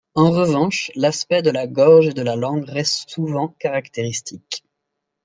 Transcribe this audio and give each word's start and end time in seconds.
En 0.15 0.31
revanche 0.31 0.89
l'aspect 0.95 1.43
de 1.43 1.51
la 1.51 1.67
gorge 1.67 2.07
et 2.07 2.13
de 2.15 2.23
la 2.23 2.35
langue 2.35 2.65
reste 2.67 3.07
souvent 3.11 3.49
caractéristique. 3.59 4.65